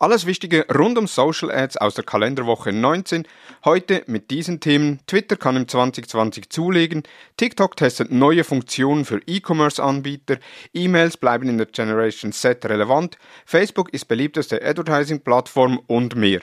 Alles 0.00 0.26
Wichtige 0.26 0.64
rund 0.72 0.96
um 0.96 1.08
Social 1.08 1.50
Ads 1.50 1.76
aus 1.78 1.94
der 1.96 2.04
Kalenderwoche 2.04 2.72
19. 2.72 3.26
Heute 3.64 4.04
mit 4.06 4.30
diesen 4.30 4.60
Themen. 4.60 5.00
Twitter 5.08 5.34
kann 5.34 5.56
im 5.56 5.66
2020 5.66 6.50
zulegen. 6.50 7.02
TikTok 7.36 7.76
testet 7.76 8.12
neue 8.12 8.44
Funktionen 8.44 9.04
für 9.04 9.20
E-Commerce-Anbieter. 9.26 10.36
E-Mails 10.72 11.16
bleiben 11.16 11.48
in 11.48 11.58
der 11.58 11.66
Generation 11.66 12.30
Z 12.30 12.64
relevant. 12.66 13.18
Facebook 13.44 13.92
ist 13.92 14.06
beliebteste 14.06 14.64
Advertising-Plattform 14.64 15.80
und 15.88 16.14
mehr. 16.14 16.42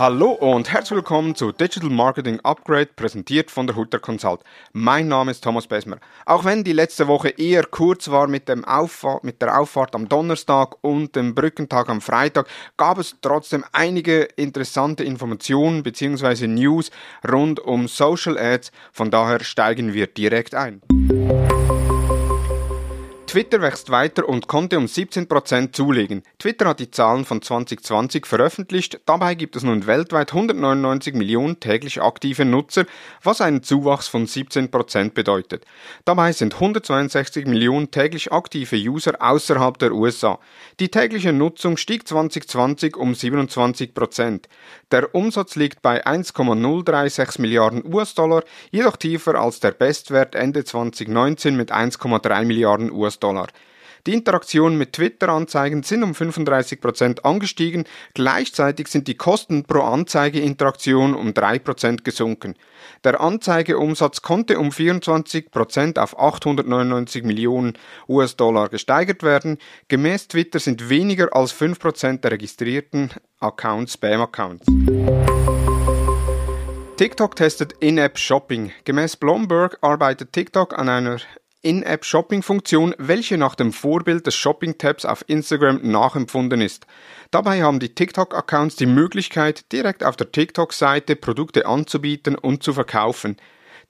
Hallo 0.00 0.30
und 0.30 0.72
herzlich 0.72 0.96
willkommen 0.96 1.34
zu 1.34 1.52
Digital 1.52 1.90
Marketing 1.90 2.40
Upgrade, 2.42 2.88
präsentiert 2.96 3.50
von 3.50 3.66
der 3.66 3.76
Hutter 3.76 3.98
Consult. 3.98 4.40
Mein 4.72 5.08
Name 5.08 5.30
ist 5.30 5.44
Thomas 5.44 5.66
Besmer. 5.66 5.98
Auch 6.24 6.46
wenn 6.46 6.64
die 6.64 6.72
letzte 6.72 7.06
Woche 7.06 7.28
eher 7.28 7.64
kurz 7.64 8.08
war 8.10 8.26
mit, 8.26 8.48
dem 8.48 8.64
Auffahrt, 8.64 9.24
mit 9.24 9.42
der 9.42 9.60
Auffahrt 9.60 9.94
am 9.94 10.08
Donnerstag 10.08 10.76
und 10.80 11.16
dem 11.16 11.34
Brückentag 11.34 11.90
am 11.90 12.00
Freitag, 12.00 12.48
gab 12.78 12.96
es 12.96 13.16
trotzdem 13.20 13.62
einige 13.72 14.22
interessante 14.22 15.04
Informationen 15.04 15.82
bzw. 15.82 16.46
News 16.46 16.90
rund 17.30 17.60
um 17.60 17.86
Social 17.86 18.38
Ads. 18.38 18.72
Von 18.92 19.10
daher 19.10 19.44
steigen 19.44 19.92
wir 19.92 20.06
direkt 20.06 20.54
ein. 20.54 20.80
Twitter 23.30 23.62
wächst 23.62 23.90
weiter 23.90 24.28
und 24.28 24.48
konnte 24.48 24.76
um 24.76 24.86
17% 24.86 25.72
zulegen. 25.72 26.24
Twitter 26.40 26.66
hat 26.66 26.80
die 26.80 26.90
Zahlen 26.90 27.24
von 27.24 27.40
2020 27.40 28.26
veröffentlicht. 28.26 28.98
Dabei 29.06 29.36
gibt 29.36 29.54
es 29.54 29.62
nun 29.62 29.86
weltweit 29.86 30.32
199 30.32 31.14
Millionen 31.14 31.60
täglich 31.60 32.02
aktive 32.02 32.44
Nutzer, 32.44 32.86
was 33.22 33.40
einen 33.40 33.62
Zuwachs 33.62 34.08
von 34.08 34.26
17% 34.26 35.10
bedeutet. 35.12 35.64
Dabei 36.04 36.32
sind 36.32 36.54
162 36.54 37.46
Millionen 37.46 37.92
täglich 37.92 38.32
aktive 38.32 38.74
User 38.74 39.14
außerhalb 39.20 39.78
der 39.78 39.92
USA. 39.92 40.40
Die 40.80 40.88
tägliche 40.88 41.32
Nutzung 41.32 41.76
stieg 41.76 42.08
2020 42.08 42.96
um 42.96 43.12
27%. 43.12 44.40
Der 44.90 45.14
Umsatz 45.14 45.54
liegt 45.54 45.82
bei 45.82 46.04
1,036 46.04 47.38
Milliarden 47.38 47.84
US-Dollar, 47.94 48.42
jedoch 48.72 48.96
tiefer 48.96 49.36
als 49.36 49.60
der 49.60 49.70
Bestwert 49.70 50.34
Ende 50.34 50.64
2019 50.64 51.56
mit 51.56 51.70
1,3 51.70 52.44
Milliarden 52.44 52.90
US-Dollar. 52.90 53.19
US-Dollar. 53.20 53.48
Die 54.06 54.14
Interaktionen 54.14 54.78
mit 54.78 54.94
Twitter-Anzeigen 54.94 55.82
sind 55.82 56.02
um 56.02 56.12
35% 56.12 57.20
angestiegen, 57.20 57.84
gleichzeitig 58.14 58.88
sind 58.88 59.08
die 59.08 59.14
Kosten 59.14 59.64
pro 59.64 59.80
Anzeigeinteraktion 59.80 61.14
um 61.14 61.32
3% 61.32 62.02
gesunken. 62.02 62.54
Der 63.04 63.20
Anzeigeumsatz 63.20 64.22
konnte 64.22 64.58
um 64.58 64.70
24% 64.70 65.98
auf 65.98 66.18
899 66.18 67.24
Millionen 67.24 67.74
US-Dollar 68.08 68.70
gesteigert 68.70 69.22
werden. 69.22 69.58
Gemäß 69.88 70.28
Twitter 70.28 70.60
sind 70.60 70.88
weniger 70.88 71.36
als 71.36 71.52
5% 71.52 72.22
der 72.22 72.30
registrierten 72.30 73.10
Accounts 73.38 73.98
Spam-Accounts. 73.98 74.64
TikTok 77.00 77.34
testet 77.34 77.72
In-App 77.80 78.18
Shopping. 78.18 78.72
Gemäß 78.84 79.16
Bloomberg 79.16 79.78
arbeitet 79.82 80.34
TikTok 80.34 80.78
an 80.78 80.90
einer 80.90 81.16
in-App-Shopping-Funktion, 81.62 82.94
welche 82.98 83.36
nach 83.36 83.54
dem 83.54 83.72
Vorbild 83.72 84.26
des 84.26 84.34
Shopping-Tabs 84.34 85.04
auf 85.04 85.24
Instagram 85.26 85.80
nachempfunden 85.82 86.60
ist. 86.60 86.86
Dabei 87.30 87.62
haben 87.62 87.80
die 87.80 87.94
TikTok-Accounts 87.94 88.76
die 88.76 88.86
Möglichkeit, 88.86 89.70
direkt 89.72 90.04
auf 90.04 90.16
der 90.16 90.32
TikTok-Seite 90.32 91.16
Produkte 91.16 91.66
anzubieten 91.66 92.34
und 92.34 92.62
zu 92.62 92.72
verkaufen. 92.72 93.36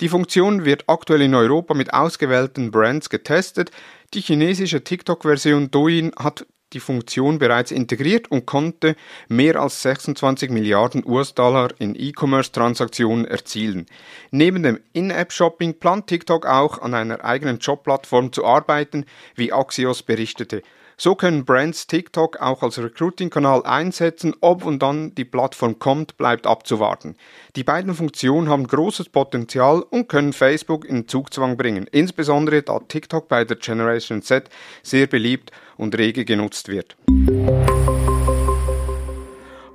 Die 0.00 0.08
Funktion 0.08 0.64
wird 0.64 0.84
aktuell 0.88 1.22
in 1.22 1.34
Europa 1.34 1.74
mit 1.74 1.92
ausgewählten 1.92 2.70
Brands 2.70 3.10
getestet. 3.10 3.70
Die 4.14 4.22
chinesische 4.22 4.82
TikTok-Version 4.82 5.70
Douyin 5.70 6.12
hat 6.18 6.46
die 6.72 6.80
Funktion 6.80 7.38
bereits 7.38 7.70
integriert 7.70 8.30
und 8.30 8.46
konnte 8.46 8.96
mehr 9.28 9.56
als 9.56 9.82
26 9.82 10.50
Milliarden 10.50 11.04
US-Dollar 11.04 11.70
in 11.78 11.94
E-Commerce-Transaktionen 11.94 13.24
erzielen. 13.24 13.86
Neben 14.30 14.62
dem 14.62 14.80
In-App-Shopping 14.92 15.78
plant 15.78 16.06
TikTok 16.06 16.46
auch 16.46 16.80
an 16.80 16.94
einer 16.94 17.24
eigenen 17.24 17.58
Jobplattform 17.58 18.32
zu 18.32 18.44
arbeiten, 18.44 19.04
wie 19.34 19.52
Axios 19.52 20.02
berichtete. 20.02 20.62
So 21.02 21.14
können 21.14 21.46
Brands 21.46 21.86
TikTok 21.86 22.42
auch 22.42 22.62
als 22.62 22.78
Recruiting-Kanal 22.78 23.64
einsetzen. 23.64 24.34
Ob 24.42 24.66
und 24.66 24.82
dann 24.82 25.14
die 25.14 25.24
Plattform 25.24 25.78
kommt, 25.78 26.18
bleibt 26.18 26.46
abzuwarten. 26.46 27.16
Die 27.56 27.64
beiden 27.64 27.94
Funktionen 27.94 28.50
haben 28.50 28.66
großes 28.66 29.08
Potenzial 29.08 29.80
und 29.80 30.10
können 30.10 30.34
Facebook 30.34 30.84
in 30.84 31.08
Zugzwang 31.08 31.56
bringen, 31.56 31.86
insbesondere 31.90 32.60
da 32.60 32.80
TikTok 32.80 33.28
bei 33.28 33.46
der 33.46 33.56
Generation 33.56 34.20
Z 34.20 34.50
sehr 34.82 35.06
beliebt 35.06 35.52
und 35.80 35.96
rege 35.96 36.26
genutzt 36.26 36.68
wird. 36.68 36.96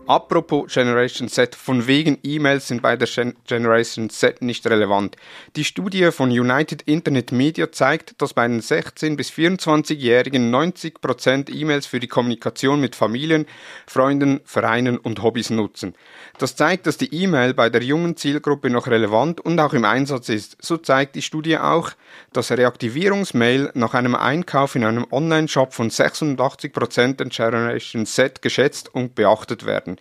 Apropos 0.07 0.71
Generation 0.71 1.29
Z, 1.29 1.55
von 1.55 1.87
wegen 1.87 2.19
E-Mails 2.21 2.67
sind 2.67 2.83
bei 2.83 2.95
der 2.95 3.07
Generation 3.47 4.11
Z 4.11 4.39
nicht 4.43 4.67
relevant. 4.67 5.15
Die 5.55 5.63
Studie 5.63 6.11
von 6.11 6.29
United 6.29 6.83
Internet 6.83 7.31
Media 7.31 7.71
zeigt, 7.71 8.21
dass 8.21 8.35
bei 8.35 8.47
den 8.47 8.61
16- 8.61 9.15
bis 9.15 9.31
24-Jährigen 9.31 10.53
90% 10.53 11.51
E-Mails 11.51 11.87
für 11.87 11.99
die 11.99 12.07
Kommunikation 12.07 12.79
mit 12.79 12.95
Familien, 12.95 13.47
Freunden, 13.87 14.41
Vereinen 14.45 14.99
und 14.99 15.23
Hobbys 15.23 15.49
nutzen. 15.49 15.95
Das 16.37 16.55
zeigt, 16.55 16.85
dass 16.85 16.97
die 16.97 17.11
E-Mail 17.11 17.55
bei 17.55 17.71
der 17.71 17.81
jungen 17.81 18.15
Zielgruppe 18.15 18.69
noch 18.69 18.85
relevant 18.85 19.41
und 19.41 19.59
auch 19.59 19.73
im 19.73 19.85
Einsatz 19.85 20.29
ist. 20.29 20.57
So 20.61 20.77
zeigt 20.77 21.15
die 21.15 21.23
Studie 21.23 21.57
auch, 21.57 21.91
dass 22.31 22.51
Reaktivierungsmail 22.51 23.71
nach 23.73 23.95
einem 23.95 24.13
Einkauf 24.13 24.75
in 24.75 24.83
einem 24.83 25.07
Online-Shop 25.09 25.73
von 25.73 25.89
86% 25.89 27.13
der 27.15 27.27
Generation 27.27 28.05
Z 28.05 28.43
geschätzt 28.43 28.93
und 28.93 29.15
beachtet 29.15 29.65
werden. 29.65 29.94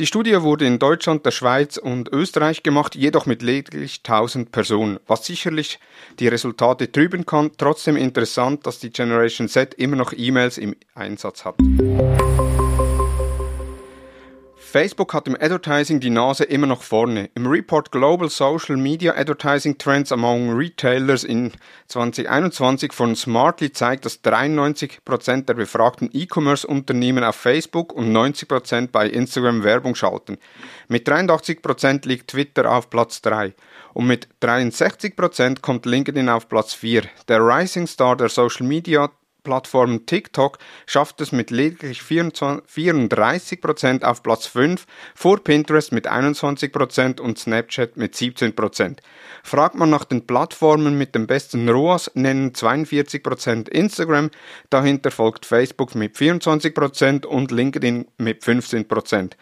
Die 0.00 0.06
Studie 0.06 0.40
wurde 0.40 0.64
in 0.64 0.78
Deutschland, 0.78 1.26
der 1.26 1.30
Schweiz 1.30 1.76
und 1.76 2.08
Österreich 2.08 2.62
gemacht, 2.62 2.94
jedoch 2.94 3.26
mit 3.26 3.42
lediglich 3.42 4.00
1000 4.02 4.50
Personen, 4.50 4.98
was 5.06 5.26
sicherlich 5.26 5.78
die 6.18 6.26
Resultate 6.26 6.90
trüben 6.90 7.26
kann. 7.26 7.50
Trotzdem 7.58 7.96
interessant, 7.96 8.66
dass 8.66 8.78
die 8.78 8.88
Generation 8.88 9.46
Z 9.46 9.74
immer 9.74 9.96
noch 9.96 10.14
E-Mails 10.16 10.56
im 10.56 10.74
Einsatz 10.94 11.44
hat. 11.44 11.56
Facebook 14.70 15.14
hat 15.14 15.26
im 15.26 15.34
Advertising 15.34 15.98
die 15.98 16.10
Nase 16.10 16.44
immer 16.44 16.68
noch 16.68 16.82
vorne. 16.82 17.28
Im 17.34 17.48
Report 17.48 17.90
Global 17.90 18.30
Social 18.30 18.76
Media 18.76 19.16
Advertising 19.16 19.76
Trends 19.78 20.12
Among 20.12 20.52
Retailers 20.56 21.24
in 21.24 21.50
2021 21.88 22.92
von 22.92 23.16
Smartly 23.16 23.72
zeigt, 23.72 24.04
dass 24.04 24.22
93% 24.22 25.46
der 25.46 25.54
befragten 25.54 26.08
E-Commerce-Unternehmen 26.12 27.24
auf 27.24 27.34
Facebook 27.34 27.92
und 27.92 28.12
90% 28.12 28.90
bei 28.92 29.08
Instagram 29.08 29.64
Werbung 29.64 29.96
schalten. 29.96 30.38
Mit 30.86 31.08
83% 31.08 32.06
liegt 32.06 32.28
Twitter 32.30 32.70
auf 32.70 32.90
Platz 32.90 33.22
3 33.22 33.52
und 33.92 34.06
mit 34.06 34.28
63% 34.40 35.62
kommt 35.62 35.84
LinkedIn 35.84 36.28
auf 36.28 36.48
Platz 36.48 36.74
4. 36.74 37.02
Der 37.28 37.40
Rising 37.40 37.88
Star 37.88 38.16
der 38.16 38.28
Social 38.28 38.66
Media 38.66 39.10
Plattform 39.42 40.06
TikTok 40.06 40.58
schafft 40.86 41.20
es 41.20 41.32
mit 41.32 41.50
lediglich 41.50 42.00
34% 42.00 44.04
auf 44.04 44.22
Platz 44.22 44.46
5, 44.46 44.86
vor 45.14 45.42
Pinterest 45.42 45.92
mit 45.92 46.10
21% 46.10 47.20
und 47.20 47.38
Snapchat 47.38 47.96
mit 47.96 48.14
17%. 48.14 48.98
Fragt 49.42 49.74
man 49.74 49.90
nach 49.90 50.04
den 50.04 50.26
Plattformen 50.26 50.98
mit 50.98 51.14
dem 51.14 51.26
besten 51.26 51.68
ROAS, 51.68 52.10
nennen 52.14 52.52
42% 52.52 53.68
Instagram, 53.68 54.30
dahinter 54.70 55.10
folgt 55.10 55.46
Facebook 55.46 55.94
mit 55.94 56.16
24% 56.16 57.26
und 57.26 57.50
LinkedIn 57.50 58.06
mit 58.18 58.42
15%. 58.42 59.32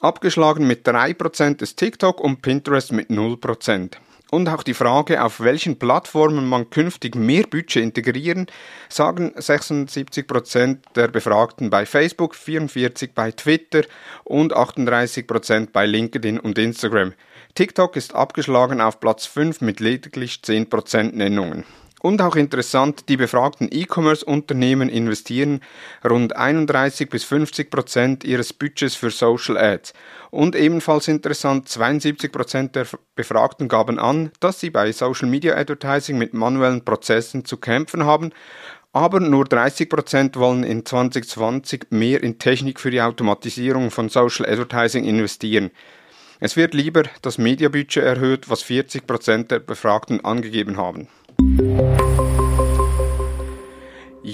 Abgeschlagen 0.00 0.66
mit 0.66 0.86
3% 0.86 1.62
ist 1.62 1.78
TikTok 1.78 2.20
und 2.20 2.42
Pinterest 2.42 2.92
mit 2.92 3.08
0%. 3.08 3.96
Und 4.30 4.48
auch 4.48 4.64
die 4.64 4.74
Frage, 4.74 5.22
auf 5.22 5.40
welchen 5.40 5.78
Plattformen 5.78 6.48
man 6.48 6.68
künftig 6.68 7.14
mehr 7.14 7.44
Budget 7.44 7.82
integrieren, 7.82 8.46
sagen 8.88 9.32
76% 9.36 10.78
der 10.96 11.08
Befragten 11.08 11.70
bei 11.70 11.86
Facebook, 11.86 12.34
44% 12.34 13.10
bei 13.14 13.30
Twitter 13.30 13.82
und 14.24 14.54
38% 14.54 15.68
bei 15.72 15.86
LinkedIn 15.86 16.40
und 16.40 16.58
Instagram. 16.58 17.12
TikTok 17.54 17.94
ist 17.96 18.14
abgeschlagen 18.14 18.80
auf 18.80 18.98
Platz 18.98 19.26
5 19.26 19.60
mit 19.60 19.78
lediglich 19.78 20.40
10% 20.44 21.14
Nennungen. 21.14 21.64
Und 22.06 22.22
auch 22.22 22.36
interessant, 22.36 23.08
die 23.08 23.16
befragten 23.16 23.68
E-Commerce-Unternehmen 23.68 24.88
investieren 24.88 25.60
rund 26.08 26.36
31 26.36 27.10
bis 27.10 27.24
50 27.24 27.68
Prozent 27.68 28.22
ihres 28.22 28.52
Budgets 28.52 28.94
für 28.94 29.10
Social 29.10 29.58
Ads. 29.58 29.92
Und 30.30 30.54
ebenfalls 30.54 31.08
interessant, 31.08 31.68
72 31.68 32.30
Prozent 32.30 32.76
der 32.76 32.86
Befragten 33.16 33.66
gaben 33.66 33.98
an, 33.98 34.30
dass 34.38 34.60
sie 34.60 34.70
bei 34.70 34.92
Social 34.92 35.28
Media 35.28 35.56
Advertising 35.56 36.16
mit 36.16 36.32
manuellen 36.32 36.84
Prozessen 36.84 37.44
zu 37.44 37.56
kämpfen 37.56 38.04
haben, 38.04 38.30
aber 38.92 39.18
nur 39.18 39.44
30 39.44 39.88
Prozent 39.88 40.36
wollen 40.36 40.62
in 40.62 40.86
2020 40.86 41.86
mehr 41.90 42.22
in 42.22 42.38
Technik 42.38 42.78
für 42.78 42.92
die 42.92 43.02
Automatisierung 43.02 43.90
von 43.90 44.10
Social 44.10 44.46
Advertising 44.46 45.06
investieren. 45.06 45.72
Es 46.38 46.56
wird 46.56 46.72
lieber 46.72 47.02
das 47.22 47.38
Mediabudget 47.38 48.04
erhöht, 48.04 48.48
was 48.48 48.62
40 48.62 49.08
Prozent 49.08 49.50
der 49.50 49.58
Befragten 49.58 50.24
angegeben 50.24 50.76
haben. 50.76 51.08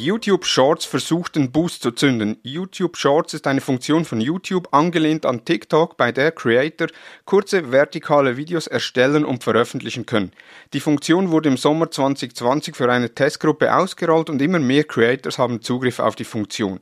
YouTube 0.04 0.46
Shorts 0.46 0.84
versucht 0.84 1.36
den 1.36 1.52
Boost 1.52 1.82
zu 1.82 1.92
zünden. 1.92 2.38
YouTube 2.42 2.96
Shorts 2.96 3.34
ist 3.34 3.46
eine 3.46 3.60
Funktion 3.60 4.04
von 4.04 4.20
YouTube 4.20 4.68
angelehnt 4.72 5.24
an 5.26 5.44
TikTok, 5.44 5.96
bei 5.96 6.10
der 6.10 6.32
Creator 6.32 6.88
kurze 7.24 7.70
vertikale 7.70 8.36
Videos 8.36 8.66
erstellen 8.66 9.24
und 9.24 9.44
veröffentlichen 9.44 10.04
können. 10.04 10.32
Die 10.72 10.80
Funktion 10.80 11.30
wurde 11.30 11.50
im 11.50 11.56
Sommer 11.56 11.90
2020 11.90 12.74
für 12.74 12.90
eine 12.90 13.14
Testgruppe 13.14 13.74
ausgerollt 13.74 14.28
und 14.28 14.42
immer 14.42 14.58
mehr 14.58 14.84
Creators 14.84 15.38
haben 15.38 15.62
Zugriff 15.62 15.98
auf 16.00 16.16
die 16.16 16.24
Funktion. 16.24 16.80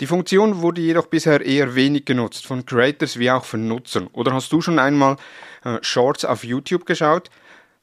Die 0.00 0.06
Funktion 0.06 0.60
wurde 0.60 0.80
jedoch 0.80 1.06
bisher 1.06 1.40
eher 1.40 1.74
wenig 1.74 2.04
genutzt, 2.04 2.46
von 2.46 2.66
Creators 2.66 3.18
wie 3.18 3.30
auch 3.30 3.44
von 3.44 3.66
Nutzern. 3.66 4.08
Oder 4.12 4.34
hast 4.34 4.52
du 4.52 4.60
schon 4.60 4.78
einmal 4.78 5.16
äh, 5.64 5.78
Shorts 5.80 6.24
auf 6.24 6.44
YouTube 6.44 6.86
geschaut? 6.86 7.30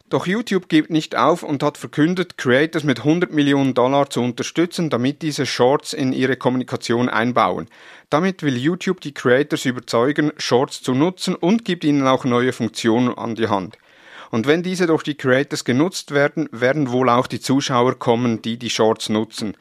Doch 0.09 0.27
YouTube 0.27 0.69
gibt 0.69 0.91
nicht 0.91 1.15
auf 1.15 1.41
und 1.41 1.63
hat 1.63 1.79
verkündet, 1.79 2.37
Creators 2.37 2.83
mit 2.83 2.99
100 2.99 3.33
Millionen 3.33 3.73
Dollar 3.73 4.07
zu 4.07 4.21
unterstützen, 4.21 4.91
damit 4.91 5.23
diese 5.23 5.47
Shorts 5.47 5.93
in 5.93 6.13
ihre 6.13 6.37
Kommunikation 6.37 7.09
einbauen. 7.09 7.67
Damit 8.11 8.43
will 8.43 8.55
YouTube 8.55 9.01
die 9.01 9.15
Creators 9.15 9.65
überzeugen, 9.65 10.31
Shorts 10.37 10.83
zu 10.83 10.93
nutzen 10.93 11.33
und 11.33 11.65
gibt 11.65 11.83
ihnen 11.83 12.05
auch 12.05 12.23
neue 12.23 12.53
Funktionen 12.53 13.17
an 13.17 13.33
die 13.33 13.47
Hand. 13.47 13.79
Und 14.29 14.45
wenn 14.45 14.61
diese 14.61 14.85
durch 14.85 15.01
die 15.01 15.15
Creators 15.15 15.65
genutzt 15.65 16.11
werden, 16.11 16.49
werden 16.51 16.91
wohl 16.91 17.09
auch 17.09 17.25
die 17.25 17.39
Zuschauer 17.39 17.97
kommen, 17.97 18.43
die 18.43 18.57
die 18.57 18.69
Shorts 18.69 19.09
nutzen 19.09 19.57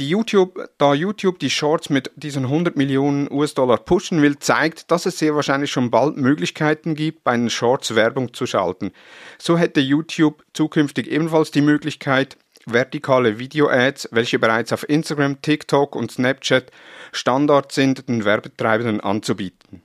die 0.00 0.08
YouTube, 0.08 0.70
da 0.78 0.94
YouTube 0.94 1.38
die 1.38 1.50
Shorts 1.50 1.90
mit 1.90 2.10
diesen 2.16 2.44
100 2.44 2.74
Millionen 2.74 3.30
US-Dollar 3.30 3.76
pushen 3.76 4.22
will, 4.22 4.38
zeigt, 4.38 4.90
dass 4.90 5.04
es 5.04 5.18
sehr 5.18 5.34
wahrscheinlich 5.34 5.70
schon 5.70 5.90
bald 5.90 6.16
Möglichkeiten 6.16 6.94
gibt, 6.94 7.22
bei 7.22 7.36
den 7.36 7.50
Shorts 7.50 7.94
Werbung 7.94 8.32
zu 8.32 8.46
schalten. 8.46 8.92
So 9.38 9.58
hätte 9.58 9.80
YouTube 9.80 10.42
zukünftig 10.54 11.06
ebenfalls 11.10 11.50
die 11.50 11.60
Möglichkeit, 11.60 12.38
vertikale 12.64 13.38
Video-Ads, 13.38 14.08
welche 14.12 14.38
bereits 14.38 14.72
auf 14.72 14.88
Instagram, 14.88 15.42
TikTok 15.42 15.94
und 15.94 16.10
Snapchat 16.10 16.70
Standard 17.12 17.70
sind, 17.70 18.08
den 18.08 18.24
Werbetreibenden 18.24 19.00
anzubieten. 19.00 19.82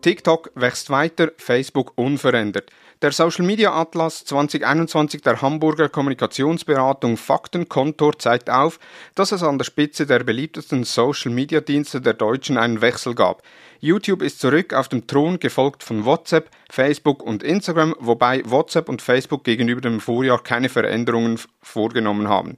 TikTok 0.00 0.52
wächst 0.54 0.90
weiter, 0.90 1.32
Facebook 1.38 1.92
unverändert. 1.96 2.70
Der 3.02 3.10
Social 3.10 3.44
Media 3.44 3.72
Atlas 3.72 4.24
2021 4.24 5.22
der 5.22 5.42
Hamburger 5.42 5.88
Kommunikationsberatung 5.88 7.16
Faktenkontor 7.16 8.18
zeigt 8.18 8.48
auf, 8.48 8.78
dass 9.16 9.32
es 9.32 9.42
an 9.42 9.58
der 9.58 9.64
Spitze 9.64 10.06
der 10.06 10.20
beliebtesten 10.24 10.84
Social 10.84 11.32
Media 11.32 11.60
Dienste 11.60 12.00
der 12.00 12.14
Deutschen 12.14 12.58
einen 12.58 12.80
Wechsel 12.80 13.14
gab. 13.14 13.42
YouTube 13.80 14.22
ist 14.22 14.40
zurück 14.40 14.72
auf 14.72 14.88
dem 14.88 15.06
Thron, 15.08 15.40
gefolgt 15.40 15.82
von 15.82 16.04
WhatsApp, 16.04 16.50
Facebook 16.70 17.22
und 17.22 17.42
Instagram, 17.42 17.94
wobei 17.98 18.42
WhatsApp 18.44 18.88
und 18.88 19.02
Facebook 19.02 19.42
gegenüber 19.42 19.80
dem 19.80 20.00
Vorjahr 20.00 20.42
keine 20.42 20.68
Veränderungen 20.68 21.40
vorgenommen 21.60 22.28
haben. 22.28 22.56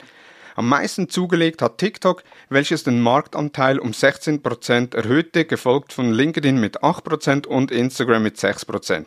Am 0.56 0.69
meisten 0.69 1.08
zugelegt 1.08 1.62
hat 1.62 1.79
TikTok, 1.79 2.23
welches 2.49 2.85
den 2.85 3.00
Marktanteil 3.00 3.79
um 3.79 3.93
16% 3.93 4.94
erhöhte, 4.94 5.44
gefolgt 5.44 5.93
von 5.93 6.12
LinkedIn 6.12 6.58
mit 6.58 6.82
8% 6.82 7.47
und 7.47 7.70
Instagram 7.70 8.23
mit 8.23 8.37
6%. 8.37 9.06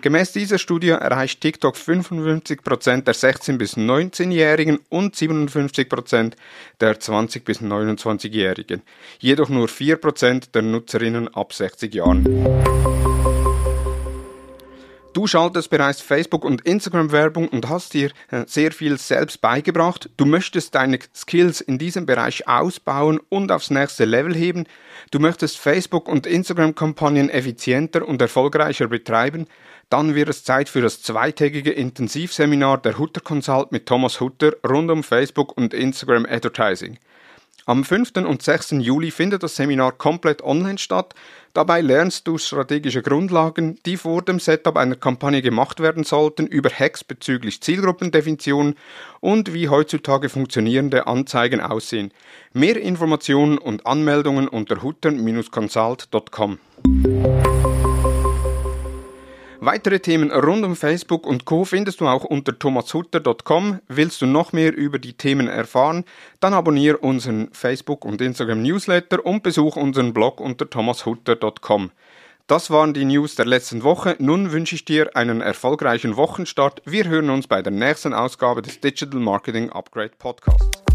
Gemäß 0.00 0.32
dieser 0.32 0.58
Studie 0.58 0.88
erreicht 0.88 1.40
TikTok 1.40 1.76
55% 1.76 3.02
der 3.02 3.14
16- 3.14 3.58
bis 3.58 3.76
19-Jährigen 3.76 4.80
und 4.88 5.14
57% 5.14 6.32
der 6.80 7.00
20- 7.00 7.44
bis 7.44 7.60
29-Jährigen, 7.60 8.82
jedoch 9.18 9.48
nur 9.48 9.68
4% 9.68 10.52
der 10.52 10.62
Nutzerinnen 10.62 11.32
ab 11.34 11.52
60 11.52 11.94
Jahren. 11.94 13.03
Du 15.14 15.28
schaltest 15.28 15.70
bereits 15.70 16.00
Facebook 16.00 16.44
und 16.44 16.62
Instagram 16.62 17.12
Werbung 17.12 17.46
und 17.46 17.68
hast 17.68 17.94
dir 17.94 18.10
äh, 18.32 18.44
sehr 18.48 18.72
viel 18.72 18.98
selbst 18.98 19.40
beigebracht. 19.40 20.10
Du 20.16 20.24
möchtest 20.24 20.74
deine 20.74 20.98
Skills 21.14 21.60
in 21.60 21.78
diesem 21.78 22.04
Bereich 22.04 22.48
ausbauen 22.48 23.20
und 23.28 23.52
aufs 23.52 23.70
nächste 23.70 24.06
Level 24.06 24.34
heben. 24.34 24.64
Du 25.12 25.20
möchtest 25.20 25.56
Facebook 25.58 26.08
und 26.08 26.26
Instagram 26.26 26.74
Kampagnen 26.74 27.30
effizienter 27.30 28.08
und 28.08 28.20
erfolgreicher 28.20 28.88
betreiben. 28.88 29.46
Dann 29.88 30.16
wird 30.16 30.30
es 30.30 30.42
Zeit 30.42 30.68
für 30.68 30.80
das 30.80 31.00
zweitägige 31.00 31.70
Intensivseminar 31.70 32.78
der 32.78 32.98
Hutter 32.98 33.20
Consult 33.20 33.70
mit 33.70 33.86
Thomas 33.86 34.18
Hutter 34.18 34.54
rund 34.68 34.90
um 34.90 35.04
Facebook 35.04 35.56
und 35.56 35.74
Instagram 35.74 36.26
Advertising. 36.28 36.98
Am 37.66 37.82
5. 37.82 38.12
und 38.26 38.42
6. 38.42 38.72
Juli 38.72 39.10
findet 39.10 39.42
das 39.42 39.56
Seminar 39.56 39.92
komplett 39.92 40.42
online 40.42 40.76
statt. 40.76 41.14
Dabei 41.54 41.80
lernst 41.80 42.26
du 42.26 42.36
strategische 42.36 43.00
Grundlagen, 43.00 43.78
die 43.86 43.96
vor 43.96 44.20
dem 44.20 44.38
Setup 44.38 44.76
einer 44.76 44.96
Kampagne 44.96 45.40
gemacht 45.40 45.80
werden 45.80 46.04
sollten, 46.04 46.46
über 46.46 46.68
Hacks 46.68 47.04
bezüglich 47.04 47.62
Zielgruppendefinition 47.62 48.74
und 49.20 49.54
wie 49.54 49.70
heutzutage 49.70 50.28
funktionierende 50.28 51.06
Anzeigen 51.06 51.62
aussehen. 51.62 52.12
Mehr 52.52 52.76
Informationen 52.76 53.56
und 53.56 53.86
Anmeldungen 53.86 54.46
unter 54.46 54.82
hutter-consult.com. 54.82 56.58
Weitere 59.66 59.98
Themen 59.98 60.30
rund 60.30 60.62
um 60.62 60.76
Facebook 60.76 61.26
und 61.26 61.46
Co. 61.46 61.64
findest 61.64 62.02
du 62.02 62.06
auch 62.06 62.24
unter 62.24 62.58
thomashutter.com. 62.58 63.80
Willst 63.88 64.20
du 64.20 64.26
noch 64.26 64.52
mehr 64.52 64.76
über 64.76 64.98
die 64.98 65.14
Themen 65.14 65.48
erfahren, 65.48 66.04
dann 66.38 66.52
abonniere 66.52 66.98
unseren 66.98 67.48
Facebook- 67.52 68.04
und 68.04 68.20
Instagram-Newsletter 68.20 69.24
und 69.24 69.42
besuch 69.42 69.76
unseren 69.76 70.12
Blog 70.12 70.38
unter 70.38 70.68
thomashutter.com. 70.68 71.92
Das 72.46 72.70
waren 72.70 72.92
die 72.92 73.06
News 73.06 73.36
der 73.36 73.46
letzten 73.46 73.84
Woche. 73.84 74.16
Nun 74.18 74.52
wünsche 74.52 74.74
ich 74.74 74.84
dir 74.84 75.16
einen 75.16 75.40
erfolgreichen 75.40 76.16
Wochenstart. 76.16 76.82
Wir 76.84 77.08
hören 77.08 77.30
uns 77.30 77.46
bei 77.46 77.62
der 77.62 77.72
nächsten 77.72 78.12
Ausgabe 78.12 78.60
des 78.60 78.80
Digital 78.80 79.18
Marketing 79.18 79.70
Upgrade 79.70 80.12
Podcasts. 80.18 80.93